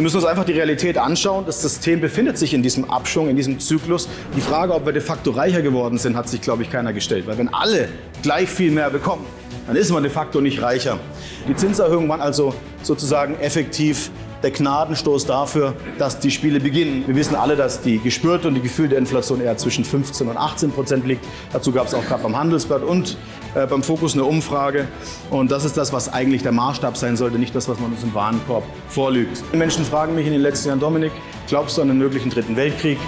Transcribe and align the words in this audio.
Wir 0.00 0.04
müssen 0.04 0.16
uns 0.16 0.24
einfach 0.24 0.46
die 0.46 0.52
Realität 0.52 0.96
anschauen. 0.96 1.44
Das 1.44 1.60
System 1.60 2.00
befindet 2.00 2.38
sich 2.38 2.54
in 2.54 2.62
diesem 2.62 2.90
Abschwung, 2.90 3.28
in 3.28 3.36
diesem 3.36 3.60
Zyklus. 3.60 4.08
Die 4.34 4.40
Frage, 4.40 4.72
ob 4.72 4.86
wir 4.86 4.94
de 4.94 5.02
facto 5.02 5.30
reicher 5.30 5.60
geworden 5.60 5.98
sind, 5.98 6.16
hat 6.16 6.26
sich, 6.26 6.40
glaube 6.40 6.62
ich, 6.62 6.70
keiner 6.70 6.94
gestellt. 6.94 7.26
Weil 7.26 7.36
wenn 7.36 7.52
alle 7.52 7.86
gleich 8.22 8.48
viel 8.48 8.70
mehr 8.70 8.88
bekommen, 8.88 9.26
dann 9.66 9.76
ist 9.76 9.90
man 9.90 10.02
de 10.02 10.10
facto 10.10 10.40
nicht 10.40 10.62
reicher. 10.62 10.98
Die 11.46 11.54
Zinserhöhungen 11.54 12.08
waren 12.08 12.22
also 12.22 12.54
sozusagen 12.82 13.38
effektiv 13.40 14.10
der 14.42 14.50
Gnadenstoß 14.50 15.26
dafür, 15.26 15.74
dass 15.98 16.18
die 16.18 16.30
Spiele 16.30 16.60
beginnen. 16.60 17.04
Wir 17.06 17.16
wissen 17.16 17.34
alle, 17.34 17.56
dass 17.56 17.82
die 17.82 17.98
gespürte 17.98 18.48
und 18.48 18.54
die 18.54 18.62
gefühlte 18.62 18.94
Inflation 18.94 19.40
eher 19.40 19.56
zwischen 19.56 19.84
15 19.84 20.28
und 20.28 20.36
18 20.36 20.70
Prozent 20.72 21.06
liegt. 21.06 21.24
Dazu 21.52 21.72
gab 21.72 21.86
es 21.86 21.94
auch 21.94 22.04
gerade 22.04 22.22
beim 22.22 22.36
Handelsblatt 22.36 22.82
und 22.82 23.16
äh, 23.54 23.66
beim 23.66 23.82
Fokus 23.82 24.14
eine 24.14 24.24
Umfrage. 24.24 24.88
Und 25.30 25.50
das 25.50 25.64
ist 25.64 25.76
das, 25.76 25.92
was 25.92 26.12
eigentlich 26.12 26.42
der 26.42 26.52
Maßstab 26.52 26.96
sein 26.96 27.16
sollte, 27.16 27.38
nicht 27.38 27.54
das, 27.54 27.68
was 27.68 27.78
man 27.78 27.92
uns 27.92 28.02
im 28.02 28.14
Warenkorb 28.14 28.64
vorlügt. 28.88 29.42
Die 29.52 29.56
Menschen 29.56 29.84
fragen 29.84 30.14
mich 30.14 30.26
in 30.26 30.32
den 30.32 30.42
letzten 30.42 30.68
Jahren, 30.68 30.80
Dominik, 30.80 31.12
glaubst 31.48 31.76
du 31.76 31.82
an 31.82 31.90
einen 31.90 31.98
möglichen 31.98 32.30
dritten 32.30 32.56
Weltkrieg? 32.56 32.98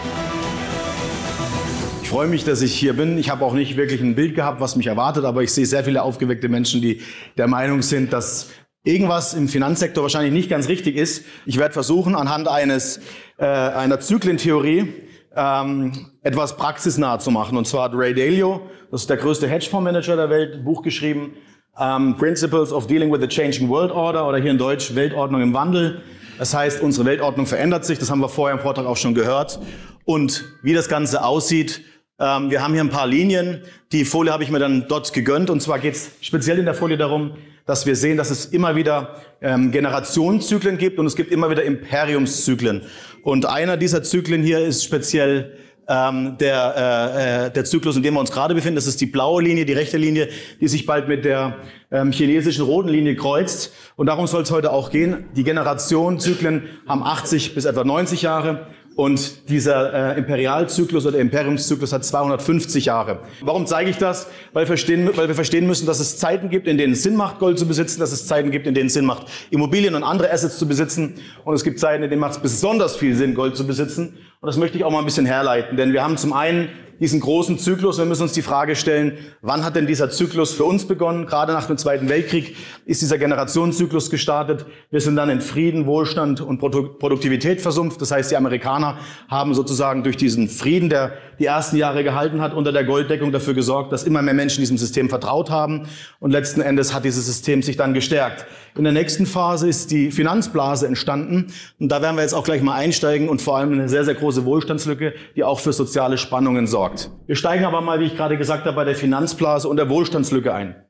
Ich 2.03 2.09
freue 2.09 2.29
mich, 2.29 2.45
dass 2.45 2.61
ich 2.61 2.75
hier 2.75 2.93
bin. 2.93 3.17
Ich 3.17 3.31
habe 3.31 3.43
auch 3.43 3.55
nicht 3.55 3.79
wirklich 3.79 4.03
ein 4.03 4.15
Bild 4.15 4.35
gehabt, 4.35 4.61
was 4.61 4.77
mich 4.77 4.87
erwartet, 4.87 5.25
aber 5.25 5.43
ich 5.43 5.51
sehe 5.51 5.65
sehr 5.65 5.83
viele 5.83 6.03
aufgeweckte 6.03 6.51
Menschen, 6.51 6.83
die 6.83 7.01
der 7.39 7.49
Meinung 7.49 7.81
sind, 7.81 8.13
dass 8.13 8.49
irgendwas 8.85 9.35
im 9.35 9.49
Finanzsektor 9.49 10.03
wahrscheinlich 10.03 10.33
nicht 10.33 10.51
ganz 10.51 10.69
richtig 10.69 10.97
ist. 10.97 11.25
Ich 11.47 11.59
werde 11.59 11.73
versuchen, 11.73 12.15
anhand 12.15 12.49
eines, 12.49 13.01
äh, 13.39 13.45
einer 13.45 14.01
Zyklentheorie 14.01 14.93
ähm, 15.37 16.11
etwas 16.23 16.57
praxisnah 16.57 17.19
zu 17.19 17.31
machen. 17.31 17.57
Und 17.57 17.67
zwar 17.67 17.85
hat 17.85 17.93
Ray 17.95 18.15
Dalio, 18.15 18.63
das 18.91 19.03
ist 19.03 19.11
der 19.11 19.17
größte 19.17 19.49
Hedgefondsmanager 19.49 20.17
der 20.17 20.31
Welt, 20.31 20.55
ein 20.55 20.65
Buch 20.65 20.83
geschrieben, 20.83 21.35
ähm, 21.79 22.17
Principles 22.17 22.73
of 22.73 22.87
Dealing 22.87 23.11
with 23.13 23.21
the 23.21 23.29
Changing 23.29 23.69
World 23.69 23.93
Order 23.93 24.29
oder 24.29 24.39
hier 24.39 24.51
in 24.51 24.59
Deutsch 24.59 24.95
Weltordnung 24.95 25.41
im 25.43 25.55
Wandel. 25.55 26.03
Das 26.39 26.53
heißt, 26.53 26.83
unsere 26.83 27.07
Weltordnung 27.07 27.47
verändert 27.47 27.85
sich, 27.85 27.99
das 27.99 28.11
haben 28.11 28.21
wir 28.21 28.29
vorher 28.29 28.57
im 28.57 28.63
Vortrag 28.63 28.87
auch 28.87 28.97
schon 28.97 29.15
gehört. 29.15 29.61
Und 30.05 30.45
wie 30.63 30.75
das 30.75 30.89
Ganze 30.89 31.25
aussieht, 31.25 31.83
ähm, 32.19 32.51
wir 32.51 32.63
haben 32.63 32.73
hier 32.73 32.83
ein 32.83 32.91
paar 32.91 33.07
Linien. 33.07 33.63
Die 33.93 34.05
Folie 34.05 34.33
habe 34.33 34.43
ich 34.45 34.51
mir 34.51 34.59
dann 34.59 34.87
dort 34.89 35.13
gegönnt. 35.13 35.51
Und 35.51 35.61
zwar 35.61 35.79
geht 35.79 35.95
es 35.95 36.11
speziell 36.21 36.59
in 36.59 36.65
der 36.65 36.75
Folie 36.75 36.97
darum, 36.97 37.33
dass 37.67 37.87
wir 37.87 37.97
sehen, 37.97 38.17
dass 38.17 38.31
es 38.31 38.47
immer 38.47 38.77
wieder 38.77 39.17
ähm, 39.41 39.71
Generationenzyklen 39.71 40.79
gibt 40.79 40.99
und 40.99 41.07
es 41.07 41.17
gibt 41.17 41.33
immer 41.33 41.51
wieder 41.51 41.63
Imperiumszyklen. 41.63 42.83
Und 43.23 43.47
einer 43.47 43.77
dieser 43.77 44.03
Zyklen 44.03 44.43
hier 44.43 44.59
ist 44.61 44.85
speziell 44.85 45.57
ähm, 45.89 46.37
der, 46.39 46.75
äh, 46.77 47.47
äh, 47.47 47.51
der 47.51 47.65
Zyklus, 47.65 47.97
in 47.97 48.03
dem 48.03 48.15
wir 48.15 48.21
uns 48.21 48.33
gerade 48.33 48.55
befinden. 48.55 48.77
Das 48.77 48.87
ist 48.87 49.01
die 49.01 49.07
blaue 49.07 49.43
Linie, 49.43 49.65
die 49.65 49.73
rechte 49.73 49.99
Linie, 49.99 50.29
die 50.61 50.69
sich 50.69 50.87
bald 50.87 51.09
mit 51.09 51.25
der 51.25 51.57
ähm, 51.91 52.13
chinesischen 52.13 52.65
roten 52.65 52.89
Linie 52.89 53.17
kreuzt. 53.17 53.73
Und 53.97 54.07
darum 54.07 54.27
soll 54.27 54.43
es 54.43 54.51
heute 54.51 54.73
auch 54.73 54.91
gehen. 54.91 55.27
Die 55.37 55.45
Generationenzyklen 55.45 56.69
haben 56.87 57.03
80 57.03 57.55
bis 57.55 57.65
etwa 57.65 57.85
90 57.85 58.23
Jahre 58.23 58.67
und 58.97 59.49
dieser 59.49 60.15
äh, 60.15 60.19
Imperialzyklus 60.19 61.07
oder 61.07 61.19
Imperiumszyklus 61.19 61.93
hat 61.93 62.05
250 62.05 62.85
Jahre. 62.85 63.21
Warum 63.41 63.67
zeige 63.67 63.91
ich 63.91 63.97
das? 63.97 64.29
Weil 64.53 64.63
wir, 64.63 64.67
verstehen, 64.67 65.11
weil 65.15 65.29
wir 65.29 65.35
verstehen 65.35 65.67
müssen, 65.67 65.87
dass 65.87 66.01
es 66.01 66.19
Zeiten 66.19 66.51
gibt, 66.51 66.67
in 66.69 66.79
denen 66.79 66.93
es 66.93 67.03
Sinn 67.03 67.17
macht, 67.17 67.39
Gold 67.39 67.59
zu 67.59 67.67
besitzen, 67.67 68.01
dass 68.01 68.13
es 68.13 68.27
Zeiten 68.27 68.51
gibt, 68.51 68.67
in 68.67 68.75
denen 68.75 68.89
es 68.89 68.95
Sinn 68.95 69.07
macht, 69.07 69.27
Immobilien 69.51 69.95
und 69.95 70.03
andere 70.03 70.31
Assets 70.31 70.59
zu 70.59 70.69
besitzen. 70.69 71.15
Und 71.45 71.55
es 71.55 71.65
gibt 71.65 71.79
Zeiten, 71.79 72.03
in 72.03 72.11
denen 72.11 72.21
macht 72.21 72.33
es 72.33 72.39
besonders 72.39 72.97
viel 72.97 73.15
Sinn, 73.15 73.35
Gold 73.35 73.57
zu 73.57 73.67
besitzen. 73.67 74.19
Und 74.41 74.47
das 74.47 74.57
möchte 74.57 74.77
ich 74.77 74.85
auch 74.85 74.91
mal 74.91 74.99
ein 74.99 75.05
bisschen 75.05 75.27
herleiten, 75.27 75.77
denn 75.77 75.93
wir 75.93 76.03
haben 76.03 76.17
zum 76.17 76.33
einen 76.33 76.69
diesen 77.01 77.21
großen 77.21 77.59
Zyklus. 77.59 77.99
Wir 77.99 78.05
müssen 78.05 78.23
uns 78.23 78.33
die 78.33 78.43
Frage 78.43 78.77
stellen, 78.77 79.19
wann 79.41 79.65
hat 79.65 79.75
denn 79.77 79.87
dieser 79.87 80.11
Zyklus 80.11 80.53
für 80.53 80.65
uns 80.65 80.87
begonnen? 80.87 81.27
Gerade 81.27 81.53
nach 81.53 81.67
dem 81.67 81.79
Zweiten 81.79 82.09
Weltkrieg 82.09 82.57
ist 82.85 83.03
dieser 83.03 83.19
Generationenzyklus 83.19 84.11
gestartet. 84.11 84.67
Wir 84.91 85.01
sind 85.01 85.17
dann 85.17 85.31
in 85.31 85.41
Frieden, 85.41 85.87
Wohlstand 85.87 86.41
und 86.41 86.59
Produktivität 86.59 87.61
versumpft. 87.61 88.01
Das 88.01 88.11
heißt, 88.11 88.31
die 88.31 88.37
Amerikaner 88.37 88.99
haben 89.29 89.55
sozusagen 89.55 90.03
durch 90.03 90.17
diesen 90.17 90.49
Frieden, 90.49 90.91
der 90.91 91.13
die 91.39 91.47
ersten 91.47 91.77
Jahre 91.77 92.05
gehalten 92.05 92.41
hat, 92.41 92.55
unter 92.55 92.73
der 92.73 92.85
Golddeckung 92.85 93.33
dafür 93.33 93.55
gesorgt, 93.55 93.93
dass 93.93 94.05
immer 94.05 94.23
mehr 94.23 94.35
Menschen 94.35 94.61
diesem 94.61 94.79
System 94.79 95.09
vertraut 95.09 95.51
haben. 95.51 95.89
Und 96.21 96.31
letzten 96.31 96.61
Endes 96.61 96.95
hat 96.95 97.05
dieses 97.05 97.27
System 97.27 97.63
sich 97.63 97.77
dann 97.77 97.95
gestärkt. 97.95 98.47
In 98.77 98.85
der 98.85 98.93
nächsten 98.93 99.27
Phase 99.27 99.69
ist 99.69 99.91
die 99.91 100.11
Finanzblase 100.13 100.87
entstanden. 100.87 101.53
Und 101.81 101.89
da 101.89 102.01
werden 102.01 102.17
wir 102.17 102.23
jetzt 102.23 102.35
auch 102.35 102.45
gleich 102.45 102.63
mal 102.63 102.75
einsteigen 102.75 103.29
und 103.29 103.43
vor 103.43 103.57
allem 103.57 103.73
eine 103.73 103.89
sehr, 103.89 104.05
sehr 104.05 104.15
große 104.15 104.45
Wohlstandslücke, 104.45 105.15
die 105.35 105.43
auch 105.43 105.59
für 105.59 105.73
soziale 105.73 106.17
Spannungen 106.17 106.67
sorgt 106.67 106.82
sorgt. 106.83 107.11
Wir 107.27 107.37
steigen 107.37 107.65
aber 107.65 107.81
mal, 107.81 108.01
wie 108.01 108.07
ich 108.07 108.17
gerade 108.17 108.37
gesagt 108.37 108.65
habe, 108.65 108.75
bei 108.75 108.85
der 108.85 108.97
Finanzblase 108.97 109.69
und 109.69 109.77
der 109.77 109.89
Wohlstandslücke 109.89 110.53
ein. 110.53 110.85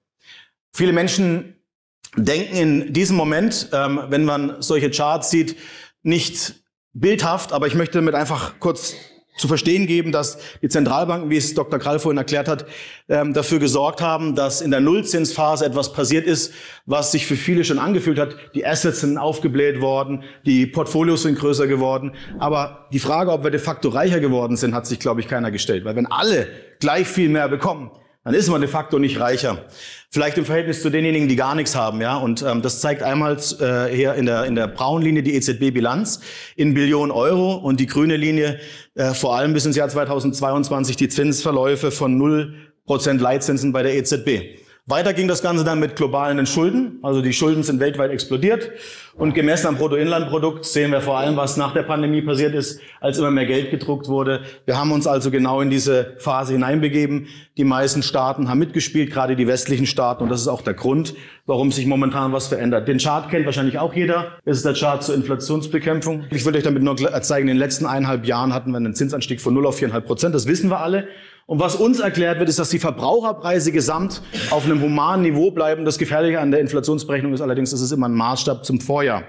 Viele 0.74 0.92
Menschen 0.92 1.56
denken 2.16 2.56
in 2.56 2.92
diesem 2.94 3.16
Moment, 3.16 3.68
ähm, 3.72 4.00
wenn 4.08 4.24
man 4.24 4.62
solche 4.62 4.90
Charts 4.90 5.30
sieht, 5.30 5.56
nicht 6.02 6.54
bildhaft, 6.94 7.52
aber 7.52 7.66
ich 7.66 7.74
möchte 7.74 7.98
damit 7.98 8.14
einfach 8.14 8.58
kurz 8.58 8.96
zu 9.36 9.48
verstehen 9.48 9.86
geben, 9.86 10.12
dass 10.12 10.38
die 10.60 10.68
Zentralbanken, 10.68 11.30
wie 11.30 11.36
es 11.36 11.54
Dr. 11.54 11.78
Krall 11.78 11.98
vorhin 11.98 12.18
erklärt 12.18 12.48
hat, 12.48 12.66
ähm, 13.08 13.32
dafür 13.32 13.58
gesorgt 13.58 14.00
haben, 14.00 14.34
dass 14.34 14.60
in 14.60 14.70
der 14.70 14.80
Nullzinsphase 14.80 15.64
etwas 15.64 15.92
passiert 15.92 16.26
ist, 16.26 16.52
was 16.84 17.12
sich 17.12 17.26
für 17.26 17.36
viele 17.36 17.64
schon 17.64 17.78
angefühlt 17.78 18.18
hat. 18.18 18.36
Die 18.54 18.66
Assets 18.66 19.00
sind 19.00 19.16
aufgebläht 19.16 19.80
worden, 19.80 20.22
die 20.44 20.66
Portfolios 20.66 21.22
sind 21.22 21.38
größer 21.38 21.66
geworden. 21.66 22.12
Aber 22.38 22.88
die 22.92 22.98
Frage, 22.98 23.32
ob 23.32 23.42
wir 23.42 23.50
de 23.50 23.60
facto 23.60 23.88
reicher 23.88 24.20
geworden 24.20 24.56
sind, 24.56 24.74
hat 24.74 24.86
sich, 24.86 24.98
glaube 24.98 25.20
ich, 25.20 25.28
keiner 25.28 25.50
gestellt. 25.50 25.84
Weil 25.84 25.96
wenn 25.96 26.06
alle 26.06 26.48
gleich 26.78 27.06
viel 27.06 27.30
mehr 27.30 27.48
bekommen, 27.48 27.90
dann 28.24 28.34
ist 28.34 28.48
man 28.48 28.60
de 28.60 28.70
facto 28.70 28.98
nicht 28.98 29.18
reicher. 29.18 29.64
Vielleicht 30.10 30.38
im 30.38 30.44
Verhältnis 30.44 30.80
zu 30.80 30.90
denjenigen, 30.90 31.28
die 31.28 31.34
gar 31.36 31.54
nichts 31.54 31.74
haben, 31.74 32.00
ja. 32.00 32.16
Und 32.16 32.42
ähm, 32.42 32.62
das 32.62 32.80
zeigt 32.80 33.02
einmal 33.02 33.36
äh, 33.36 33.94
hier 33.94 34.14
in 34.14 34.26
der 34.26 34.44
in 34.44 34.54
der 34.54 34.68
braunen 34.68 35.04
Linie 35.04 35.22
die 35.22 35.34
EZB-Bilanz 35.34 36.20
in 36.54 36.74
Billionen 36.74 37.10
Euro 37.10 37.54
und 37.54 37.80
die 37.80 37.86
grüne 37.86 38.16
Linie 38.16 38.60
äh, 38.94 39.12
vor 39.12 39.36
allem 39.36 39.52
bis 39.52 39.66
ins 39.66 39.76
Jahr 39.76 39.88
2022 39.88 40.96
die 40.96 41.08
Zinsverläufe 41.08 41.90
von 41.90 42.16
0% 42.20 43.18
Leitzinsen 43.18 43.72
bei 43.72 43.82
der 43.82 43.96
EZB. 43.96 44.61
Weiter 44.86 45.12
ging 45.12 45.28
das 45.28 45.42
Ganze 45.42 45.62
dann 45.62 45.78
mit 45.78 45.94
globalen 45.94 46.44
Schulden. 46.44 46.98
Also 47.04 47.22
die 47.22 47.32
Schulden 47.32 47.62
sind 47.62 47.78
weltweit 47.78 48.10
explodiert. 48.10 48.72
Und 49.14 49.32
gemessen 49.32 49.68
am 49.68 49.76
Bruttoinlandprodukt 49.76 50.64
sehen 50.64 50.90
wir 50.90 51.00
vor 51.00 51.18
allem, 51.18 51.36
was 51.36 51.56
nach 51.56 51.72
der 51.72 51.84
Pandemie 51.84 52.20
passiert 52.20 52.52
ist, 52.52 52.80
als 53.00 53.16
immer 53.16 53.30
mehr 53.30 53.46
Geld 53.46 53.70
gedruckt 53.70 54.08
wurde. 54.08 54.40
Wir 54.64 54.76
haben 54.76 54.90
uns 54.90 55.06
also 55.06 55.30
genau 55.30 55.60
in 55.60 55.70
diese 55.70 56.16
Phase 56.18 56.54
hineinbegeben. 56.54 57.28
Die 57.56 57.62
meisten 57.62 58.02
Staaten 58.02 58.48
haben 58.48 58.58
mitgespielt, 58.58 59.12
gerade 59.12 59.36
die 59.36 59.46
westlichen 59.46 59.86
Staaten. 59.86 60.24
Und 60.24 60.30
das 60.30 60.40
ist 60.40 60.48
auch 60.48 60.62
der 60.62 60.74
Grund, 60.74 61.14
warum 61.46 61.70
sich 61.70 61.86
momentan 61.86 62.32
was 62.32 62.48
verändert. 62.48 62.88
Den 62.88 62.98
Chart 62.98 63.30
kennt 63.30 63.46
wahrscheinlich 63.46 63.78
auch 63.78 63.94
jeder. 63.94 64.32
Das 64.44 64.56
ist 64.56 64.66
der 64.66 64.74
Chart 64.74 65.00
zur 65.00 65.14
Inflationsbekämpfung. 65.14 66.24
Ich 66.30 66.44
würde 66.44 66.58
euch 66.58 66.64
damit 66.64 66.82
nur 66.82 66.96
zeigen, 67.22 67.46
in 67.46 67.54
den 67.54 67.58
letzten 67.58 67.86
eineinhalb 67.86 68.26
Jahren 68.26 68.52
hatten 68.52 68.72
wir 68.72 68.78
einen 68.78 68.96
Zinsanstieg 68.96 69.40
von 69.40 69.54
0 69.54 69.64
auf 69.64 69.80
4,5 69.80 70.00
Prozent. 70.00 70.34
Das 70.34 70.48
wissen 70.48 70.70
wir 70.70 70.80
alle. 70.80 71.06
Und 71.52 71.60
was 71.60 71.76
uns 71.76 72.00
erklärt 72.00 72.38
wird, 72.38 72.48
ist, 72.48 72.58
dass 72.58 72.70
die 72.70 72.78
Verbraucherpreise 72.78 73.72
gesamt 73.72 74.22
auf 74.48 74.64
einem 74.64 74.80
humanen 74.80 75.22
Niveau 75.22 75.50
bleiben. 75.50 75.84
Das 75.84 75.98
Gefährliche 75.98 76.40
an 76.40 76.50
der 76.50 76.60
Inflationsberechnung 76.60 77.34
ist 77.34 77.42
allerdings, 77.42 77.72
dass 77.72 77.82
es 77.82 77.92
immer 77.92 78.08
ein 78.08 78.14
Maßstab 78.14 78.64
zum 78.64 78.80
Vorjahr. 78.80 79.24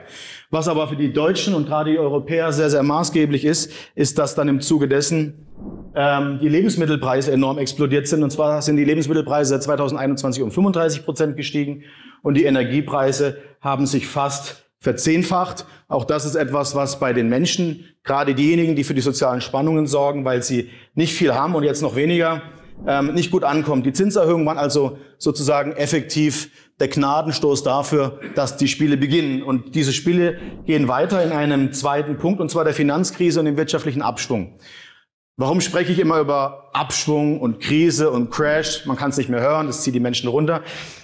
Was 0.50 0.70
aber 0.70 0.88
für 0.88 0.96
die 0.96 1.12
Deutschen 1.12 1.54
und 1.54 1.68
gerade 1.68 1.92
die 1.92 2.00
Europäer 2.00 2.54
sehr, 2.54 2.70
sehr 2.70 2.82
maßgeblich 2.82 3.44
ist, 3.44 3.74
ist, 3.96 4.18
dass 4.20 4.36
dann 4.36 4.48
im 4.48 4.62
Zuge 4.62 4.88
dessen 4.88 5.34
ähm, 5.96 6.40
die 6.42 6.48
Lebensmittelpreise 6.48 7.30
enorm 7.30 7.58
explodiert 7.58 8.08
sind. 8.08 8.24
Und 8.24 8.32
zwar 8.32 8.62
sind 8.62 8.78
die 8.78 8.86
Lebensmittelpreise 8.86 9.50
seit 9.50 9.64
2021 9.64 10.44
um 10.44 10.52
35 10.52 11.04
Prozent 11.04 11.36
gestiegen 11.36 11.84
und 12.22 12.36
die 12.36 12.46
Energiepreise 12.46 13.36
haben 13.60 13.86
sich 13.86 14.08
fast 14.08 14.63
verzehnfacht. 14.84 15.66
Auch 15.88 16.04
das 16.04 16.26
ist 16.26 16.36
etwas, 16.36 16.76
was 16.76 17.00
bei 17.00 17.14
den 17.14 17.30
Menschen, 17.30 17.86
gerade 18.04 18.36
diejenigen, 18.36 18.76
die 18.76 18.84
für 18.84 18.94
die 18.94 19.02
sozialen 19.02 19.40
Spannungen 19.40 19.88
sorgen, 19.88 20.26
weil 20.26 20.44
sie 20.44 20.70
nicht 20.94 21.14
viel 21.14 21.34
haben 21.34 21.56
und 21.56 21.64
jetzt 21.64 21.82
noch 21.82 21.96
weniger, 21.96 22.42
ähm, 22.86 23.14
nicht 23.14 23.32
gut 23.32 23.46
ankommt. 23.46 23.86
Die 23.86 23.94
Zinserhöhungen 23.94 24.46
waren 24.46 24.58
also 24.58 24.98
sozusagen 25.18 25.72
effektiv 25.72 26.50
der 26.82 26.90
Gnadenstoß 26.90 27.64
dafür, 27.64 28.20
dass 28.36 28.58
die 28.58 28.68
Spiele 28.68 28.98
beginnen. 28.98 29.42
Und 29.42 29.74
diese 29.74 29.94
Spiele 29.94 30.38
gehen 30.66 30.90
weiter 30.90 31.24
in 31.24 31.32
einem 31.32 31.72
zweiten 31.72 32.18
Punkt, 32.18 32.42
und 32.42 32.52
zwar 32.52 32.66
der 32.66 32.74
Finanzkrise 32.74 33.40
und 33.40 33.46
dem 33.46 33.56
wirtschaftlichen 33.56 34.02
Abschwung. 34.02 34.58
Warum 35.36 35.62
spreche 35.62 35.92
ich 35.92 35.98
immer 35.98 36.20
über 36.20 36.70
Abschwung 36.74 37.42
und 37.42 37.60
Krise 37.60 38.12
und 38.12 38.30
Crash? 38.30 38.86
Man 38.86 38.96
kann 38.98 39.10
es 39.10 39.18
nicht 39.18 39.30
mehr 39.30 39.42
hören, 39.42 39.66
das 39.66 39.82
zieht 39.82 39.96
die 39.96 40.00
Menschen 40.00 40.30
runter. 40.30 40.62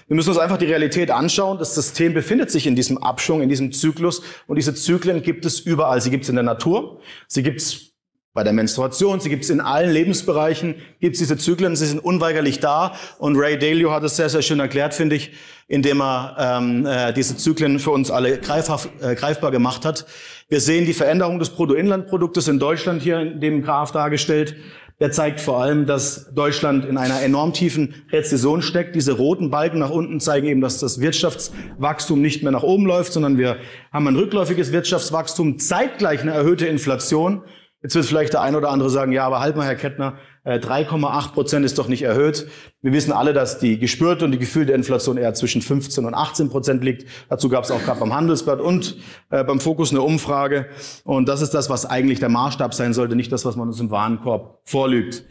Wir 0.07 0.15
müssen 0.15 0.29
uns 0.29 0.37
einfach 0.37 0.57
die 0.57 0.67
Realität 0.67 1.09
anschauen. 1.09 1.57
Das 1.57 1.73
System 1.73 2.13
befindet 2.13 2.51
sich 2.51 2.67
in 2.67 2.75
diesem 2.75 2.99
Abschwung, 2.99 3.41
in 3.41 3.49
diesem 3.49 3.71
Zyklus. 3.71 4.21
Und 4.45 4.57
diese 4.57 4.75
Zyklen 4.75 5.23
gibt 5.23 5.45
es 5.45 5.59
überall. 5.59 5.99
Sie 5.99 6.11
gibt 6.11 6.25
es 6.25 6.29
in 6.29 6.35
der 6.35 6.43
Natur, 6.43 6.99
sie 7.27 7.41
gibt 7.41 7.59
es 7.59 7.89
bei 8.33 8.43
der 8.43 8.53
Menstruation, 8.53 9.19
sie 9.19 9.29
gibt 9.29 9.43
es 9.43 9.49
in 9.49 9.59
allen 9.59 9.89
Lebensbereichen, 9.89 10.75
gibt 10.99 11.15
es 11.15 11.19
diese 11.19 11.37
Zyklen, 11.37 11.75
sie 11.75 11.87
sind 11.87 11.99
unweigerlich 11.99 12.59
da. 12.59 12.93
Und 13.17 13.35
Ray 13.37 13.57
Dalio 13.57 13.91
hat 13.91 14.03
es 14.03 14.17
sehr, 14.17 14.29
sehr 14.29 14.43
schön 14.43 14.59
erklärt, 14.59 14.93
finde 14.93 15.15
ich, 15.15 15.31
indem 15.67 16.01
er 16.01 16.35
ähm, 16.39 16.85
äh, 16.85 17.11
diese 17.11 17.37
Zyklen 17.37 17.79
für 17.79 17.89
uns 17.91 18.11
alle 18.11 18.37
greifhaft, 18.37 18.89
äh, 19.01 19.15
greifbar 19.15 19.49
gemacht 19.49 19.83
hat. 19.83 20.05
Wir 20.47 20.61
sehen 20.61 20.85
die 20.85 20.93
Veränderung 20.93 21.39
des 21.39 21.49
Bruttoinlandproduktes 21.49 22.47
in 22.47 22.59
Deutschland 22.59 23.01
hier 23.01 23.19
in 23.19 23.39
dem 23.39 23.63
Graph 23.63 23.91
dargestellt. 23.91 24.55
der 24.99 25.11
zeigt 25.11 25.39
vor 25.39 25.61
allem, 25.61 25.85
dass 25.85 26.33
Deutschland 26.33 26.83
in 26.83 26.97
einer 26.97 27.21
enorm 27.21 27.53
tiefen 27.53 27.95
Rezession 28.11 28.61
steckt. 28.61 28.95
Diese 28.95 29.13
roten 29.13 29.49
Balken 29.49 29.79
nach 29.79 29.91
unten 29.91 30.19
zeigen 30.19 30.45
eben, 30.47 30.59
dass 30.59 30.79
das 30.79 30.99
Wirtschaftswachstum 30.99 32.21
nicht 32.21 32.43
mehr 32.43 32.51
nach 32.51 32.63
oben 32.63 32.85
läuft, 32.85 33.13
sondern 33.13 33.37
wir 33.37 33.57
haben 33.93 34.07
ein 34.07 34.17
rückläufiges 34.17 34.73
Wirtschaftswachstum, 34.73 35.57
zeitgleich 35.57 36.21
eine 36.21 36.31
erhöhte 36.31 36.67
Inflation. 36.67 37.43
Jetzt 37.81 37.95
wird 37.95 38.05
vielleicht 38.05 38.33
der 38.33 38.41
ein 38.41 38.55
oder 38.55 38.71
andere 38.71 38.89
sagen, 38.89 39.13
ja, 39.13 39.25
aber 39.25 39.39
halt 39.39 39.55
mal, 39.55 39.65
Herr 39.65 39.75
Kettner, 39.75 40.17
3,8 40.45 41.29
äh, 41.29 41.33
Prozent 41.33 41.65
ist 41.65 41.77
doch 41.77 41.87
nicht 41.87 42.01
erhöht. 42.01 42.47
Wir 42.81 42.91
wissen 42.91 43.13
alle, 43.13 43.31
dass 43.31 43.59
die 43.59 43.79
gespürte 43.79 44.25
und 44.25 44.31
die 44.31 44.37
gefühlte 44.37 44.73
Inflation 44.73 45.15
eher 45.15 45.33
zwischen 45.33 45.61
15 45.61 46.05
und 46.05 46.13
18 46.13 46.49
Prozent 46.49 46.83
liegt. 46.83 47.05
Dazu 47.29 47.47
gab 47.47 47.63
es 47.63 47.71
auch 47.71 47.81
gerade 47.81 48.01
beim 48.01 48.13
Handelsblatt 48.13 48.59
und 48.59 48.97
äh, 49.29 49.45
beim 49.45 49.61
Fokus 49.61 49.91
eine 49.91 50.01
Umfrage. 50.01 50.67
Und 51.05 51.29
das 51.29 51.41
ist 51.41 51.53
das, 51.53 51.69
was 51.69 51.85
eigentlich 51.85 52.19
der 52.19 52.27
Maßstab 52.27 52.73
sein 52.73 52.93
sollte, 52.93 53.15
nicht 53.15 53.31
das, 53.31 53.45
was 53.45 53.55
man 53.55 53.69
uns 53.69 53.79
im 53.79 53.91
Warenkorb 53.91 54.59
vorlügt. 54.65 55.23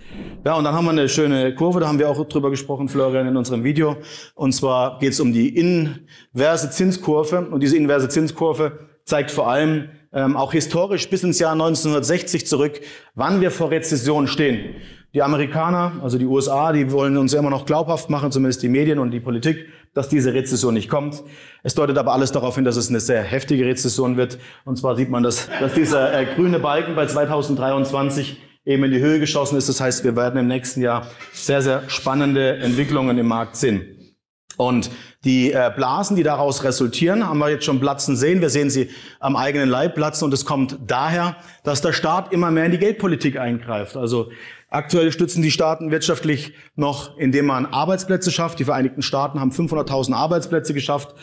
Ja, 0.47 0.55
und 0.55 0.65
dann 0.65 0.75
haben 0.75 0.87
wir 0.87 0.93
eine 0.93 1.11
schöne 1.11 1.55
Kurve, 1.55 1.81
da 1.81 1.89
haben 1.89 1.99
wir 1.99 2.09
auch 2.09 2.25
drüber 2.29 2.49
gesprochen, 2.49 2.89
Florian, 2.89 3.27
in 3.27 3.37
unserem 3.37 3.63
Video. 3.63 3.97
Und 4.35 4.53
zwar 4.53 4.99
geht 5.01 5.13
es 5.13 5.21
um 5.21 5.35
die 5.35 5.55
inverse 5.55 6.71
Zinskurve. 6.71 7.47
Und 7.51 7.63
diese 7.63 7.77
inverse 7.77 8.09
Zinskurve 8.09 8.89
zeigt 9.05 9.31
vor 9.31 9.51
allem, 9.51 9.91
ähm, 10.13 10.37
auch 10.37 10.53
historisch 10.53 11.09
bis 11.11 11.23
ins 11.23 11.39
Jahr 11.39 11.53
1960 11.53 12.47
zurück, 12.47 12.81
wann 13.15 13.41
wir 13.41 13.51
vor 13.51 13.71
Rezession 13.71 14.27
stehen. 14.27 14.77
Die 15.15 15.23
Amerikaner, 15.23 15.93
also 16.03 16.19
die 16.19 16.27
USA, 16.27 16.73
die 16.73 16.93
wollen 16.93 17.17
uns 17.17 17.33
immer 17.33 17.51
noch 17.51 17.65
glaubhaft 17.65 18.11
machen, 18.11 18.31
zumindest 18.31 18.63
die 18.63 18.69
Medien 18.69 18.99
und 18.99 19.11
die 19.11 19.21
Politik, 19.21 19.67
dass 19.95 20.09
diese 20.09 20.35
Rezession 20.35 20.75
nicht 20.75 20.91
kommt. 20.91 21.23
Es 21.63 21.75
deutet 21.75 21.97
aber 21.97 22.13
alles 22.13 22.31
darauf 22.31 22.55
hin, 22.57 22.65
dass 22.65 22.77
es 22.77 22.91
eine 22.91 23.01
sehr 23.01 23.23
heftige 23.23 23.65
Rezession 23.65 24.17
wird. 24.17 24.39
Und 24.65 24.77
zwar 24.77 24.97
sieht 24.97 25.09
man, 25.09 25.23
dass, 25.23 25.49
dass 25.61 25.75
dieser 25.75 26.13
äh, 26.13 26.27
grüne 26.35 26.59
Balken 26.59 26.95
bei 26.95 27.07
2023 27.07 28.39
eben 28.67 28.85
in 28.85 28.91
die 28.91 29.01
Höhe 29.01 29.19
geschossen 29.19 29.57
ist. 29.57 29.69
Das 29.69 29.81
heißt, 29.81 30.05
wir 30.05 30.15
werden 30.15 30.39
im 30.39 30.47
nächsten 30.47 30.83
Jahr 30.83 31.07
sehr, 31.33 31.63
sehr 31.63 31.89
spannende 31.89 32.59
Entwicklungen 32.59 33.17
im 33.19 33.27
Markt 33.27 33.57
sehen. 33.57 34.15
Und 34.59 34.91
die 35.25 35.53
äh, 35.53 35.73
Blasen, 35.75 36.17
die 36.17 36.23
daraus 36.23 36.63
resultieren, 36.63 37.27
haben 37.27 37.39
wir 37.39 37.51
jetzt 37.51 37.65
schon 37.65 37.81
platzen 37.81 38.17
sehen. 38.17 38.41
Wir 38.41 38.51
sehen 38.51 38.71
sie 38.71 38.91
am 39.19 39.35
eigenen 39.35 39.69
Leib 39.69 39.95
platzen 39.95 40.27
und 40.27 40.33
es 40.33 40.45
kommt 40.45 40.79
daher, 40.87 41.37
dass 41.65 41.81
der 41.81 41.93
Staat 41.93 42.33
immer 42.33 42.51
mehr 42.51 42.67
in 42.67 42.73
die 42.73 42.79
Geldpolitik 42.79 43.37
eingreift. 43.39 43.97
Also 43.97 44.29
Aktuell 44.71 45.13
stützen 45.13 45.41
die 45.41 45.51
Staaten 45.51 45.91
wirtschaftlich 45.91 46.53
noch, 46.77 47.17
indem 47.17 47.47
man 47.47 47.65
Arbeitsplätze 47.65 48.31
schafft. 48.31 48.59
Die 48.59 48.67
Vereinigten 48.67 49.01
Staaten 49.01 49.41
haben 49.41 49.51
500.000 49.51 50.13
Arbeitsplätze 50.13 50.75
geschafft. 50.75 51.15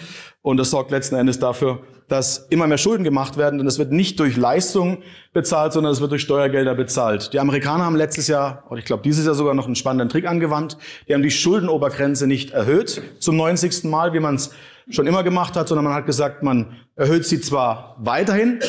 Und 0.42 0.57
das 0.57 0.71
sorgt 0.71 0.89
letzten 0.89 1.13
Endes 1.13 1.38
dafür, 1.38 1.81
dass 2.07 2.47
immer 2.50 2.65
mehr 2.65 2.80
Schulden 2.80 3.03
gemacht 3.03 3.38
werden. 3.38 3.59
Denn 3.59 3.68
es 3.68 3.77
wird 3.77 3.92
nicht 3.92 4.19
durch 4.19 4.36
Leistung 4.36 5.03
bezahlt, 5.31 5.74
sondern 5.74 5.94
es 5.94 6.01
wird 6.01 6.09
durch 6.09 6.24
Steuergelder 6.24 6.74
bezahlt. 6.74 7.33
Die 7.33 7.39
Amerikaner 7.39 7.86
haben 7.86 7.95
letztes 7.95 8.27
Jahr, 8.27 8.63
oder 8.71 8.80
ich 8.80 8.86
glaube 8.86 9.03
dieses 9.03 9.27
Jahr 9.27 9.36
sogar 9.36 9.53
noch 9.53 9.68
einen 9.68 9.75
spannenden 9.75 10.09
Trick 10.09 10.25
angewandt. 10.25 10.80
Die 11.07 11.13
haben 11.13 11.21
die 11.21 11.30
Schuldenobergrenze 11.30 12.25
nicht 12.25 12.50
erhöht 12.50 13.03
zum 13.19 13.38
90. 13.38 13.85
Mal, 13.90 14.14
wie 14.14 14.20
man 14.20 14.36
es 14.36 14.52
schon 14.90 15.08
immer 15.08 15.24
gemacht 15.24 15.56
hat, 15.56 15.68
sondern 15.68 15.86
man 15.86 15.94
hat 15.94 16.06
gesagt, 16.06 16.44
man 16.44 16.76
erhöht 16.96 17.26
sie 17.26 17.42
zwar 17.42 17.96
weiterhin 18.00 18.60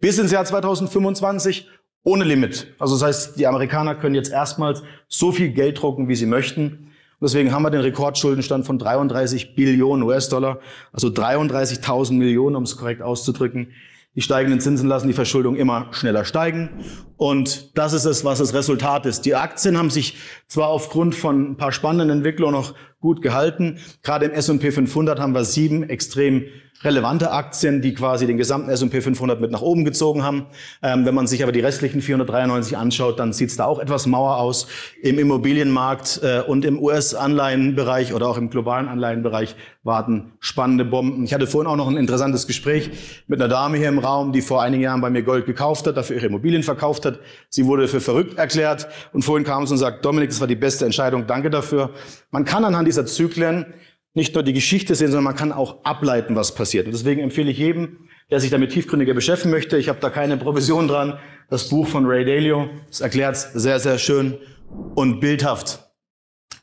bis 0.00 0.18
ins 0.18 0.32
Jahr 0.32 0.44
2025 0.44 1.68
ohne 2.04 2.24
Limit. 2.24 2.74
Also 2.78 2.94
das 2.94 3.02
heißt, 3.02 3.38
die 3.38 3.46
Amerikaner 3.46 3.94
können 3.94 4.14
jetzt 4.14 4.32
erstmals 4.32 4.82
so 5.08 5.32
viel 5.32 5.50
Geld 5.50 5.82
drucken, 5.82 6.08
wie 6.08 6.14
sie 6.14 6.26
möchten. 6.26 6.90
Und 7.20 7.28
deswegen 7.28 7.52
haben 7.52 7.62
wir 7.62 7.70
den 7.70 7.80
Rekordschuldenstand 7.80 8.64
von 8.64 8.78
33 8.78 9.56
Billionen 9.56 10.04
US-Dollar, 10.04 10.60
also 10.92 11.08
33.000 11.08 12.12
Millionen, 12.12 12.56
um 12.56 12.62
es 12.62 12.76
korrekt 12.76 13.02
auszudrücken. 13.02 13.72
Die 14.18 14.22
steigenden 14.22 14.58
Zinsen 14.58 14.88
lassen 14.88 15.06
die 15.06 15.14
Verschuldung 15.14 15.54
immer 15.54 15.86
schneller 15.92 16.24
steigen. 16.24 16.70
Und 17.16 17.78
das 17.78 17.92
ist 17.92 18.04
es, 18.04 18.24
was 18.24 18.40
das 18.40 18.52
Resultat 18.52 19.06
ist. 19.06 19.20
Die 19.20 19.36
Aktien 19.36 19.78
haben 19.78 19.90
sich 19.90 20.16
zwar 20.48 20.70
aufgrund 20.70 21.14
von 21.14 21.52
ein 21.52 21.56
paar 21.56 21.70
spannenden 21.70 22.10
Entwicklungen 22.10 22.52
noch 22.52 22.74
gut 22.98 23.22
gehalten. 23.22 23.78
Gerade 24.02 24.26
im 24.26 24.32
S&P 24.32 24.72
500 24.72 25.20
haben 25.20 25.34
wir 25.34 25.44
sieben 25.44 25.88
extrem 25.88 26.46
relevante 26.84 27.32
Aktien, 27.32 27.82
die 27.82 27.94
quasi 27.94 28.26
den 28.26 28.36
gesamten 28.36 28.70
S&P 28.70 29.00
500 29.00 29.40
mit 29.40 29.50
nach 29.50 29.62
oben 29.62 29.84
gezogen 29.84 30.22
haben. 30.22 30.46
Ähm, 30.82 31.04
wenn 31.04 31.14
man 31.14 31.26
sich 31.26 31.42
aber 31.42 31.50
die 31.50 31.60
restlichen 31.60 32.00
493 32.00 32.76
anschaut, 32.76 33.18
dann 33.18 33.32
sieht 33.32 33.50
es 33.50 33.56
da 33.56 33.64
auch 33.64 33.80
etwas 33.80 34.06
Mauer 34.06 34.36
aus. 34.36 34.68
Im 35.02 35.18
Immobilienmarkt 35.18 36.20
äh, 36.22 36.40
und 36.46 36.64
im 36.64 36.80
US-Anleihenbereich 36.80 38.14
oder 38.14 38.28
auch 38.28 38.38
im 38.38 38.50
globalen 38.50 38.88
Anleihenbereich 38.88 39.56
warten 39.82 40.32
spannende 40.38 40.84
Bomben. 40.84 41.24
Ich 41.24 41.34
hatte 41.34 41.46
vorhin 41.46 41.68
auch 41.68 41.76
noch 41.76 41.88
ein 41.88 41.96
interessantes 41.96 42.46
Gespräch 42.46 42.90
mit 43.26 43.40
einer 43.40 43.48
Dame 43.48 43.78
hier 43.78 43.88
im 43.88 43.98
Raum, 43.98 44.32
die 44.32 44.42
vor 44.42 44.62
einigen 44.62 44.82
Jahren 44.82 45.00
bei 45.00 45.10
mir 45.10 45.22
Gold 45.22 45.46
gekauft 45.46 45.86
hat, 45.86 45.96
dafür 45.96 46.16
ihre 46.16 46.26
Immobilien 46.26 46.62
verkauft 46.62 47.04
hat. 47.04 47.18
Sie 47.48 47.66
wurde 47.66 47.88
für 47.88 48.00
verrückt 48.00 48.38
erklärt 48.38 48.88
und 49.12 49.22
vorhin 49.22 49.44
kam 49.44 49.66
sie 49.66 49.72
und 49.72 49.78
sagt, 49.78 50.04
Dominik, 50.04 50.30
das 50.30 50.40
war 50.40 50.46
die 50.46 50.56
beste 50.56 50.84
Entscheidung, 50.84 51.26
danke 51.26 51.50
dafür. 51.50 51.90
Man 52.30 52.44
kann 52.44 52.64
anhand 52.64 52.86
dieser 52.86 53.06
Zyklen 53.06 53.66
nicht 54.18 54.34
nur 54.34 54.42
die 54.42 54.52
Geschichte 54.52 54.94
sehen, 54.94 55.08
sondern 55.08 55.24
man 55.24 55.36
kann 55.36 55.52
auch 55.52 55.82
ableiten, 55.84 56.36
was 56.36 56.54
passiert. 56.54 56.86
Und 56.86 56.92
deswegen 56.92 57.22
empfehle 57.22 57.50
ich 57.50 57.58
jedem, 57.58 58.08
der 58.30 58.40
sich 58.40 58.50
damit 58.50 58.72
tiefgründiger 58.72 59.14
beschäftigen 59.14 59.50
möchte, 59.50 59.78
ich 59.78 59.88
habe 59.88 60.00
da 60.00 60.10
keine 60.10 60.36
Provision 60.36 60.88
dran, 60.88 61.18
das 61.48 61.70
Buch 61.70 61.86
von 61.86 62.04
Ray 62.04 62.26
Dalio, 62.26 62.68
das 62.88 63.00
erklärt 63.00 63.36
sehr, 63.36 63.80
sehr 63.80 63.98
schön 63.98 64.36
und 64.94 65.20
bildhaft. 65.20 65.80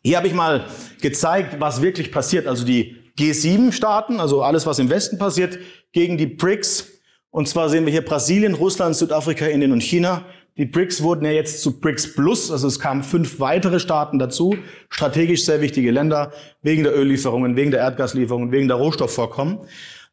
Hier 0.04 0.18
habe 0.18 0.28
ich 0.28 0.34
mal 0.34 0.68
gezeigt, 1.02 1.56
was 1.60 1.82
wirklich 1.82 2.12
passiert. 2.12 2.46
Also 2.46 2.64
die 2.64 2.98
G7-Staaten, 3.18 4.20
also 4.20 4.44
alles, 4.44 4.68
was 4.68 4.78
im 4.78 4.90
Westen 4.90 5.18
passiert, 5.18 5.58
gegen 5.94 6.18
die 6.18 6.28
BRICS. 6.28 6.92
Und 7.32 7.48
zwar 7.48 7.70
sehen 7.70 7.86
wir 7.86 7.92
hier 7.92 8.06
Brasilien, 8.06 8.54
Russland, 8.54 8.96
Südafrika, 8.96 9.48
Indien 9.48 9.72
und 9.72 9.82
China. 9.82 10.26
Die 10.58 10.66
BRICS 10.66 11.04
wurden 11.04 11.26
ja 11.26 11.32
jetzt 11.32 11.62
zu 11.62 11.82
BRICS 11.82 12.16
Plus, 12.16 12.50
also 12.50 12.68
es 12.68 12.80
kamen 12.80 13.04
fünf 13.04 13.42
weitere 13.42 13.78
Staaten 13.78 14.20
dazu, 14.20 14.56
strategisch 14.90 15.44
sehr 15.44 15.60
wichtige 15.60 15.92
Länder, 15.92 16.32
wegen 16.62 16.84
der 16.84 16.98
Öllieferungen, 16.98 17.58
wegen 17.58 17.72
der 17.72 17.82
Erdgaslieferungen, 17.82 18.54
wegen 18.54 18.70
der 18.70 18.78
Rohstoffvorkommen. 18.78 19.60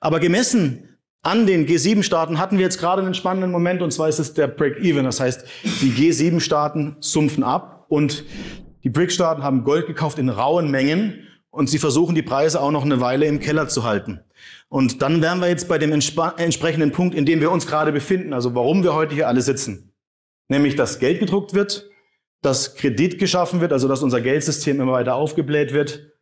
Aber 0.01 0.19
gemessen 0.19 0.99
an 1.23 1.47
den 1.47 1.69
G7-Staaten 1.69 2.41
hatten 2.41 2.59
wir 2.59 2.65
jetzt 2.65 2.81
gerade 2.81 3.03
einen 3.03 3.15
spannenden 3.15 3.53
Moment, 3.53 3.83
und 3.83 3.93
zwar 3.93 4.09
ist 4.09 4.19
es 4.19 4.35
der 4.35 4.49
Break-Even. 4.49 5.05
Das 5.05 5.21
heißt, 5.21 5.45
die 5.81 5.93
G7-Staaten 5.93 6.97
sumpfen 6.99 7.45
ab 7.45 7.87
und 7.89 8.25
die 8.83 8.91
BRICS-Staaten 8.91 9.45
haben 9.45 9.63
Gold 9.63 9.87
gekauft 9.87 10.19
in 10.19 10.29
rauen 10.29 10.73
Mengen 10.73 11.21
und 11.51 11.71
sie 11.71 11.79
versuchen 11.79 12.17
die 12.17 12.23
Preise 12.23 12.61
auch 12.61 12.73
noch 12.73 12.85
eine 12.85 13.01
Weile 13.01 13.27
im 13.27 13.39
Keller 13.39 13.69
zu 13.69 13.85
halten. 13.85 14.19
Und 14.69 15.03
dann 15.03 15.23
wären 15.23 15.39
wir 15.39 15.47
jetzt 15.47 15.69
bei 15.69 15.79
dem 15.79 15.93
entsprechenden 15.93 16.91
Punkt, 16.91 17.15
in 17.15 17.27
dem 17.27 17.41
wir 17.41 17.53
uns 17.53 17.69
gerade 17.69 17.93
befinden, 17.93 18.33
also 18.33 18.57
warum 18.57 18.83
wir 18.83 18.95
heute 18.95 19.15
hier 19.15 19.29
alle 19.29 19.43
sitzen 19.43 19.92
nämlich 20.49 20.77
dass 20.77 20.99
Geld 20.99 21.21
gedruckt 21.21 21.55
wird, 21.55 21.91
dass 22.43 22.75
Kredit 22.75 23.19
geschaffen 23.19 23.61
wird, 23.61 23.73
also 23.73 23.89
dass 23.89 24.03
unser 24.03 24.21
Geldsystem 24.21 24.81
immer 24.81 24.93
weiter 24.93 25.15
aufgebläht 25.15 25.73
wird 25.73 26.13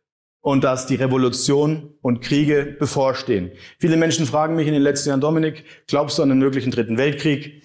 und 0.41 0.63
dass 0.63 0.87
die 0.87 0.95
Revolution 0.95 1.95
und 2.01 2.21
Kriege 2.21 2.75
bevorstehen. 2.79 3.51
Viele 3.79 3.97
Menschen 3.97 4.25
fragen 4.25 4.55
mich 4.55 4.67
in 4.67 4.73
den 4.73 4.83
letzten 4.83 5.09
Jahren, 5.09 5.21
Dominik, 5.21 5.65
glaubst 5.87 6.17
du 6.17 6.23
an 6.23 6.31
einen 6.31 6.39
möglichen 6.39 6.71
dritten 6.71 6.97
Weltkrieg? 6.97 7.63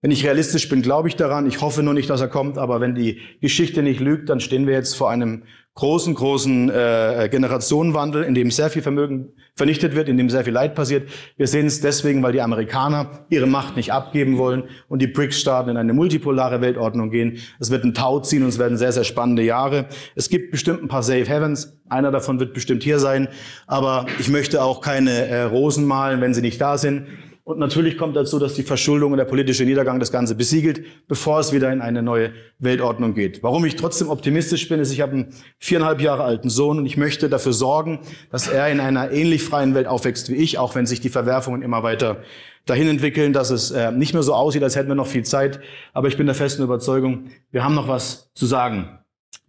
Wenn 0.00 0.10
ich 0.12 0.24
realistisch 0.24 0.68
bin, 0.68 0.82
glaube 0.82 1.08
ich 1.08 1.16
daran. 1.16 1.48
Ich 1.48 1.60
hoffe 1.60 1.82
nur 1.82 1.94
nicht, 1.94 2.08
dass 2.08 2.20
er 2.20 2.28
kommt. 2.28 2.56
Aber 2.56 2.80
wenn 2.80 2.94
die 2.94 3.20
Geschichte 3.40 3.82
nicht 3.82 3.98
lügt, 3.98 4.28
dann 4.28 4.38
stehen 4.38 4.66
wir 4.66 4.74
jetzt 4.74 4.94
vor 4.94 5.10
einem 5.10 5.42
großen, 5.78 6.12
großen 6.12 6.70
äh, 6.70 7.28
Generationenwandel, 7.30 8.24
in 8.24 8.34
dem 8.34 8.50
sehr 8.50 8.68
viel 8.68 8.82
Vermögen 8.82 9.28
vernichtet 9.54 9.94
wird, 9.94 10.08
in 10.08 10.16
dem 10.16 10.28
sehr 10.28 10.42
viel 10.42 10.52
Leid 10.52 10.74
passiert. 10.74 11.08
Wir 11.36 11.46
sehen 11.46 11.66
es 11.66 11.80
deswegen, 11.80 12.20
weil 12.20 12.32
die 12.32 12.42
Amerikaner 12.42 13.24
ihre 13.30 13.46
Macht 13.46 13.76
nicht 13.76 13.92
abgeben 13.92 14.38
wollen 14.38 14.64
und 14.88 15.00
die 15.00 15.06
BRICS-Staaten 15.06 15.70
in 15.70 15.76
eine 15.76 15.92
multipolare 15.92 16.60
Weltordnung 16.60 17.10
gehen. 17.10 17.38
Es 17.60 17.70
wird 17.70 17.84
ein 17.84 17.94
Tau 17.94 18.18
ziehen 18.18 18.42
und 18.42 18.48
es 18.48 18.58
werden 18.58 18.76
sehr, 18.76 18.90
sehr 18.90 19.04
spannende 19.04 19.42
Jahre. 19.42 19.86
Es 20.16 20.28
gibt 20.28 20.50
bestimmt 20.50 20.82
ein 20.82 20.88
paar 20.88 21.04
Safe 21.04 21.26
Heavens. 21.26 21.78
Einer 21.88 22.10
davon 22.10 22.40
wird 22.40 22.54
bestimmt 22.54 22.82
hier 22.82 22.98
sein. 22.98 23.28
Aber 23.68 24.06
ich 24.18 24.28
möchte 24.28 24.64
auch 24.64 24.80
keine 24.80 25.12
äh, 25.28 25.42
Rosen 25.42 25.86
malen, 25.86 26.20
wenn 26.20 26.34
sie 26.34 26.42
nicht 26.42 26.60
da 26.60 26.76
sind. 26.76 27.06
Und 27.48 27.58
natürlich 27.58 27.96
kommt 27.96 28.14
dazu, 28.14 28.38
dass 28.38 28.52
die 28.52 28.62
Verschuldung 28.62 29.12
und 29.12 29.16
der 29.16 29.24
politische 29.24 29.64
Niedergang 29.64 29.98
das 29.98 30.12
Ganze 30.12 30.34
besiegelt, 30.34 30.82
bevor 31.08 31.40
es 31.40 31.50
wieder 31.50 31.72
in 31.72 31.80
eine 31.80 32.02
neue 32.02 32.32
Weltordnung 32.58 33.14
geht. 33.14 33.42
Warum 33.42 33.64
ich 33.64 33.74
trotzdem 33.74 34.10
optimistisch 34.10 34.68
bin, 34.68 34.80
ist, 34.80 34.92
ich 34.92 35.00
habe 35.00 35.12
einen 35.12 35.34
viereinhalb 35.56 36.02
Jahre 36.02 36.24
alten 36.24 36.50
Sohn 36.50 36.76
und 36.76 36.84
ich 36.84 36.98
möchte 36.98 37.30
dafür 37.30 37.54
sorgen, 37.54 38.00
dass 38.30 38.48
er 38.48 38.68
in 38.68 38.80
einer 38.80 39.12
ähnlich 39.12 39.42
freien 39.42 39.74
Welt 39.74 39.86
aufwächst 39.86 40.28
wie 40.28 40.34
ich, 40.34 40.58
auch 40.58 40.74
wenn 40.74 40.84
sich 40.84 41.00
die 41.00 41.08
Verwerfungen 41.08 41.62
immer 41.62 41.82
weiter 41.82 42.18
dahin 42.66 42.86
entwickeln, 42.86 43.32
dass 43.32 43.48
es 43.48 43.70
äh, 43.70 43.92
nicht 43.92 44.12
mehr 44.12 44.22
so 44.22 44.34
aussieht, 44.34 44.62
als 44.62 44.76
hätten 44.76 44.88
wir 44.88 44.94
noch 44.94 45.06
viel 45.06 45.24
Zeit. 45.24 45.58
Aber 45.94 46.08
ich 46.08 46.18
bin 46.18 46.26
der 46.26 46.34
festen 46.34 46.62
Überzeugung, 46.62 47.30
wir 47.50 47.64
haben 47.64 47.74
noch 47.74 47.88
was 47.88 48.30
zu 48.34 48.44
sagen. 48.44 48.98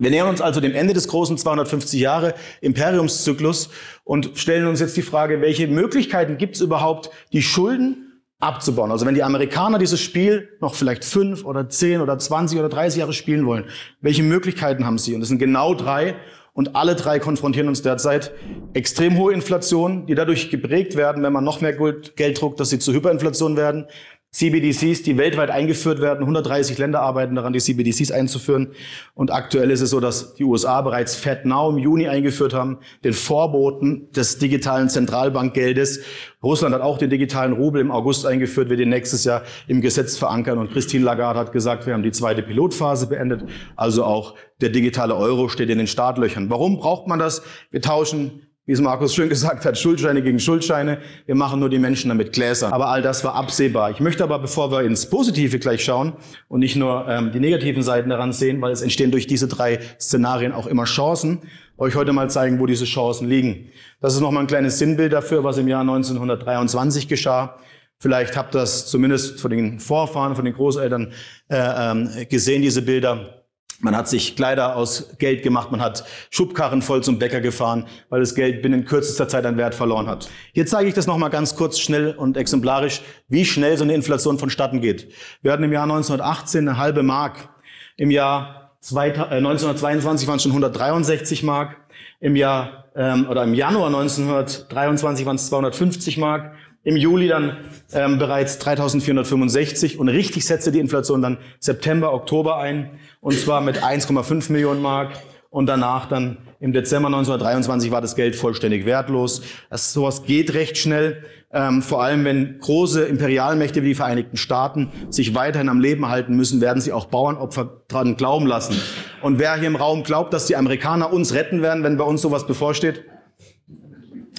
Wir 0.02 0.12
nähern 0.12 0.30
uns 0.30 0.40
also 0.40 0.62
dem 0.62 0.74
Ende 0.74 0.94
des 0.94 1.10
großen 1.10 1.38
250 1.38 2.00
Jahre 2.00 2.34
Imperiumszyklus 2.62 3.70
und 4.06 4.32
stellen 4.36 4.66
uns 4.66 4.80
jetzt 4.80 4.96
die 4.96 5.02
Frage, 5.02 5.42
welche 5.42 5.68
Möglichkeiten 5.68 6.38
gibt 6.38 6.56
es 6.56 6.62
überhaupt, 6.62 7.10
die 7.34 7.42
Schulden 7.42 8.24
abzubauen? 8.40 8.92
Also 8.92 9.06
wenn 9.06 9.16
die 9.16 9.24
Amerikaner 9.24 9.78
dieses 9.78 10.00
Spiel 10.00 10.48
noch 10.62 10.74
vielleicht 10.74 11.04
fünf 11.04 11.44
oder 11.44 11.68
zehn 11.68 12.00
oder 12.00 12.18
zwanzig 12.18 12.58
oder 12.60 12.70
dreißig 12.70 13.02
Jahre 13.02 13.12
spielen 13.12 13.46
wollen, 13.46 13.66
welche 14.00 14.24
Möglichkeiten 14.24 14.86
haben 14.86 14.98
sie? 14.98 15.16
Und 15.16 15.22
es 15.22 15.28
sind 15.28 15.40
genau 15.40 15.76
drei. 15.76 16.16
Und 16.54 16.76
alle 16.76 16.96
drei 16.96 17.20
konfrontieren 17.20 17.68
uns 17.68 17.82
derzeit 17.82 18.32
extrem 18.74 19.18
hohe 19.18 19.34
Inflation, 19.34 20.08
die 20.08 20.16
dadurch 20.16 20.50
geprägt 20.50 20.96
werden, 20.96 21.24
wenn 21.24 21.32
man 21.32 21.44
noch 21.44 21.62
mehr 21.62 21.74
Geld 21.74 22.42
druckt, 22.42 22.60
dass 22.60 22.70
sie 22.70 22.80
zu 22.80 22.94
Hyperinflation 22.94 23.56
werden. 23.56 23.86
CBDCs, 24.32 25.02
die 25.02 25.18
weltweit 25.18 25.50
eingeführt 25.50 26.02
werden. 26.02 26.20
130 26.22 26.78
Länder 26.78 27.02
arbeiten 27.02 27.34
daran, 27.34 27.52
die 27.52 27.60
CBDCs 27.60 28.12
einzuführen. 28.12 28.74
Und 29.16 29.32
aktuell 29.32 29.72
ist 29.72 29.82
es 29.82 29.90
so, 29.90 30.00
dass 30.00 30.36
die 30.36 30.44
USA 30.44 30.82
bereits 30.82 31.16
FedNow 31.16 31.74
im 31.74 31.80
Juni 31.80 32.08
eingeführt 32.08 32.54
haben, 32.54 32.78
den 33.04 33.14
Vorboten 33.14 34.12
des 34.12 34.38
digitalen 34.38 34.88
Zentralbankgeldes. 34.88 36.02
Russland 36.44 36.76
hat 36.76 36.82
auch 36.82 37.00
den 37.00 37.10
digitalen 37.10 37.54
Rubel 37.54 37.82
im 37.82 37.90
August 37.90 38.28
eingeführt, 38.28 38.70
wird 38.70 38.80
den 38.80 38.90
nächstes 38.90 39.24
Jahr 39.24 39.42
im 39.68 39.82
Gesetz 39.82 40.16
verankern. 40.16 40.60
Und 40.60 40.72
Christine 40.72 41.04
Lagarde 41.04 41.40
hat 41.40 41.52
gesagt, 41.52 41.88
wir 41.88 41.94
haben 41.94 42.04
die 42.04 42.12
zweite 42.12 42.44
Pilotphase 42.44 43.08
beendet. 43.08 43.46
Also 43.76 44.04
auch 44.04 44.36
der 44.62 44.70
digitale 44.70 45.16
Euro 45.16 45.50
steht 45.50 45.72
in 45.72 45.80
den 45.80 45.88
Startlöchern. 45.88 46.52
Warum 46.52 46.78
braucht 46.78 47.08
man 47.08 47.18
das? 47.18 47.42
Wir 47.72 47.82
tauschen 47.82 48.49
wie 48.70 48.74
es 48.74 48.82
Markus 48.82 49.16
schön 49.16 49.30
gesagt 49.30 49.66
hat, 49.66 49.80
Schuldscheine 49.80 50.22
gegen 50.22 50.40
Schuldscheine. 50.40 51.00
Wir 51.26 51.34
machen 51.34 51.60
nur 51.60 51.72
die 51.72 51.80
Menschen 51.80 52.10
damit 52.10 52.34
Gläser. 52.34 52.72
Aber 52.72 52.90
all 52.90 53.02
das 53.02 53.24
war 53.24 53.34
absehbar. 53.34 53.90
Ich 53.90 54.00
möchte 54.00 54.24
aber, 54.24 54.38
bevor 54.38 54.72
wir 54.72 54.82
ins 54.82 55.10
Positive 55.10 55.58
gleich 55.58 55.84
schauen 55.84 56.14
und 56.50 56.60
nicht 56.60 56.76
nur 56.76 57.08
ähm, 57.10 57.32
die 57.32 57.40
negativen 57.40 57.82
Seiten 57.82 58.12
daran 58.12 58.32
sehen, 58.32 58.62
weil 58.62 58.72
es 58.72 58.84
entstehen 58.84 59.10
durch 59.10 59.26
diese 59.26 59.48
drei 59.48 59.80
Szenarien 60.00 60.52
auch 60.52 60.68
immer 60.68 60.84
Chancen, 60.84 61.40
euch 61.80 61.96
heute 61.96 62.14
mal 62.14 62.30
zeigen, 62.30 62.60
wo 62.60 62.68
diese 62.68 62.86
Chancen 62.86 63.28
liegen. 63.28 63.72
Das 64.02 64.14
ist 64.14 64.22
nochmal 64.22 64.44
ein 64.44 64.48
kleines 64.48 64.78
Sinnbild 64.78 65.14
dafür, 65.14 65.44
was 65.44 65.58
im 65.58 65.68
Jahr 65.68 65.82
1923 65.82 67.08
geschah. 67.08 67.58
Vielleicht 67.98 68.38
habt 68.38 68.54
ihr 68.54 68.60
das 68.60 68.86
zumindest 68.86 69.42
von 69.42 69.50
den 69.50 69.80
Vorfahren, 69.80 70.36
von 70.36 70.46
den 70.46 70.54
Großeltern 70.54 71.12
äh, 71.50 71.58
ähm, 71.58 72.12
gesehen, 72.30 72.62
diese 72.62 72.84
Bilder. 72.84 73.39
Man 73.82 73.96
hat 73.96 74.10
sich 74.10 74.36
Kleider 74.36 74.76
aus 74.76 75.16
Geld 75.20 75.42
gemacht, 75.42 75.72
man 75.72 75.82
hat 75.82 76.04
Schubkarren 76.32 76.82
voll 76.82 77.02
zum 77.02 77.18
Bäcker 77.18 77.40
gefahren, 77.40 77.88
weil 78.10 78.20
das 78.20 78.36
Geld 78.36 78.62
binnen 78.62 78.84
kürzester 78.84 79.30
Zeit 79.30 79.46
an 79.46 79.56
Wert 79.56 79.74
verloren 79.74 80.08
hat. 80.08 80.30
Jetzt 80.52 80.72
zeige 80.72 80.90
ich 80.90 80.96
das 80.96 81.08
nochmal 81.08 81.30
ganz 81.30 81.56
kurz, 81.56 81.80
schnell 81.80 82.14
und 82.14 82.36
exemplarisch, 82.36 83.02
wie 83.30 83.46
schnell 83.46 83.78
so 83.78 83.86
eine 83.86 83.94
Inflation 83.94 84.38
vonstatten 84.38 84.82
geht. 84.82 85.14
Wir 85.42 85.54
hatten 85.54 85.64
im 85.64 85.72
Jahr 85.72 85.84
1918 85.84 86.68
eine 86.68 86.78
halbe 86.78 87.04
Mark. 87.04 87.50
Im 87.96 88.12
Jahr 88.12 88.72
1922 88.82 90.28
waren 90.28 90.36
es 90.38 90.44
schon 90.44 90.52
163 90.52 91.44
Mark. 91.44 91.78
Im 92.20 92.36
Jahr 92.36 92.86
ähm, 92.96 93.28
oder 93.30 93.46
im 93.46 93.54
Januar 93.54 93.88
1923 93.88 95.26
waren 95.26 95.38
es 95.38 95.48
250 95.48 96.18
Mark 96.18 96.54
im 96.84 96.96
Juli 96.96 97.28
dann 97.28 97.58
ähm, 97.94 98.18
bereits 98.20 98.60
3.465 98.62 99.98
und 99.98 100.10
richtig 100.10 100.46
setzte 100.46 100.72
die 100.72 100.80
Inflation 100.80 101.22
dann 101.22 101.38
September, 101.60 102.14
Oktober 102.14 102.58
ein. 102.58 102.92
Und 103.22 103.38
zwar 103.38 103.62
mit 103.62 103.84
1,5 103.84 104.52
Millionen 104.52 104.82
Mark. 104.82 105.12
Und 105.52 105.66
danach 105.66 106.08
dann 106.08 106.38
im 106.60 106.74
Dezember 106.74 107.08
1923 107.08 107.90
war 107.90 108.02
das 108.02 108.16
Geld 108.16 108.36
vollständig 108.36 108.86
wertlos. 108.86 109.42
Das, 109.72 109.94
sowas 109.94 110.24
geht 110.24 110.54
recht 110.54 110.78
schnell, 110.78 111.24
ähm, 111.52 111.82
vor 111.82 112.04
allem 112.04 112.24
wenn 112.24 112.60
große 112.60 113.04
Imperialmächte 113.06 113.82
wie 113.82 113.90
die 113.90 113.96
Vereinigten 113.96 114.38
Staaten 114.38 114.92
sich 115.10 115.34
weiterhin 115.34 115.70
am 115.70 115.80
Leben 115.80 116.08
halten 116.08 116.36
müssen, 116.36 116.62
werden 116.62 116.82
sie 116.82 116.94
auch 116.94 117.06
Bauernopfer 117.06 117.82
dran 117.88 118.16
glauben 118.16 118.46
lassen. 118.46 118.80
Und 119.24 119.40
wer 119.40 119.56
hier 119.56 119.68
im 119.68 119.76
Raum 119.76 120.04
glaubt, 120.04 120.34
dass 120.34 120.46
die 120.46 120.56
Amerikaner 120.56 121.12
uns 121.12 121.34
retten 121.34 121.64
werden, 121.64 121.84
wenn 121.84 121.98
bei 121.98 122.04
uns 122.04 122.22
sowas 122.22 122.46
bevorsteht, 122.46 123.04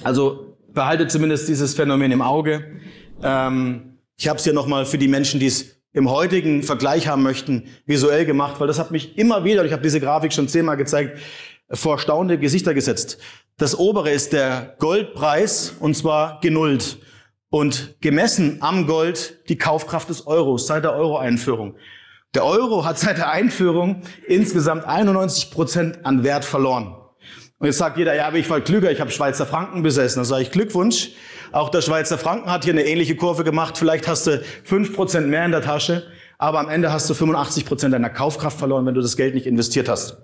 also 0.04 0.49
behaltet 0.72 1.10
zumindest 1.10 1.48
dieses 1.48 1.74
Phänomen 1.74 2.12
im 2.12 2.22
Auge. 2.22 2.64
Ähm, 3.22 3.98
ich 4.16 4.28
habe 4.28 4.38
es 4.38 4.44
hier 4.44 4.52
nochmal 4.52 4.86
für 4.86 4.98
die 4.98 5.08
Menschen, 5.08 5.40
die 5.40 5.46
es 5.46 5.76
im 5.92 6.10
heutigen 6.10 6.62
Vergleich 6.62 7.08
haben 7.08 7.22
möchten, 7.22 7.64
visuell 7.86 8.24
gemacht, 8.24 8.60
weil 8.60 8.68
das 8.68 8.78
hat 8.78 8.90
mich 8.90 9.18
immer 9.18 9.44
wieder, 9.44 9.64
ich 9.64 9.72
habe 9.72 9.82
diese 9.82 10.00
Grafik 10.00 10.32
schon 10.32 10.48
zehnmal 10.48 10.76
gezeigt, 10.76 11.18
vor 11.70 11.98
staunende 11.98 12.38
Gesichter 12.38 12.74
gesetzt. 12.74 13.18
Das 13.56 13.78
obere 13.78 14.10
ist 14.10 14.32
der 14.32 14.76
Goldpreis 14.78 15.74
und 15.80 15.96
zwar 15.96 16.40
genullt 16.40 16.98
und 17.50 17.96
gemessen 18.00 18.58
am 18.60 18.86
Gold 18.86 19.40
die 19.48 19.58
Kaufkraft 19.58 20.08
des 20.08 20.26
Euros 20.26 20.66
seit 20.66 20.84
der 20.84 20.94
Euro-Einführung. 20.94 21.74
Der 22.34 22.44
Euro 22.44 22.84
hat 22.84 22.98
seit 22.98 23.18
der 23.18 23.30
Einführung 23.30 24.02
insgesamt 24.26 24.84
91 24.84 25.50
Prozent 25.50 26.06
an 26.06 26.22
Wert 26.22 26.44
verloren. 26.44 26.94
Und 27.60 27.66
jetzt 27.66 27.76
sagt 27.76 27.98
jeder, 27.98 28.14
ja, 28.14 28.26
aber 28.26 28.38
ich 28.38 28.48
war 28.48 28.58
klüger, 28.62 28.90
ich 28.90 29.02
habe 29.02 29.10
Schweizer 29.10 29.44
Franken 29.44 29.82
besessen. 29.82 30.20
Dann 30.20 30.24
sage 30.24 30.44
ich 30.44 30.50
Glückwunsch. 30.50 31.10
Auch 31.52 31.68
der 31.68 31.82
Schweizer 31.82 32.16
Franken 32.16 32.50
hat 32.50 32.64
hier 32.64 32.72
eine 32.72 32.86
ähnliche 32.86 33.16
Kurve 33.16 33.44
gemacht. 33.44 33.76
Vielleicht 33.76 34.08
hast 34.08 34.26
du 34.26 34.42
fünf 34.64 34.96
Prozent 34.96 35.28
mehr 35.28 35.44
in 35.44 35.50
der 35.50 35.60
Tasche, 35.60 36.04
aber 36.38 36.58
am 36.58 36.70
Ende 36.70 36.90
hast 36.90 37.10
du 37.10 37.14
85 37.14 37.66
Prozent 37.66 37.92
deiner 37.92 38.08
Kaufkraft 38.08 38.58
verloren, 38.58 38.86
wenn 38.86 38.94
du 38.94 39.02
das 39.02 39.14
Geld 39.14 39.34
nicht 39.34 39.46
investiert 39.46 39.90
hast. 39.90 40.16